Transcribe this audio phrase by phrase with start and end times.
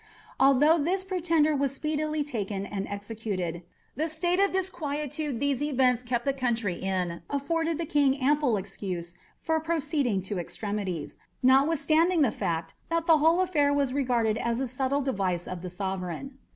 [0.39, 3.61] Although this pretender was speedily taken and executed,
[3.95, 9.13] the state of disquietude these events kept the country in afforded the King ample excuse
[9.37, 14.67] for proceeding to extremities, notwithstanding the fact that the whole affair was regarded as a
[14.67, 16.39] subtle device of the Sovereign.